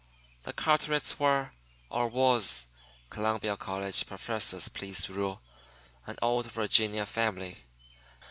[0.45, 1.51] The Carterets were,
[1.91, 2.65] or was
[3.11, 5.43] (Columbia College professors please rule),
[6.07, 7.65] an old Virginia family.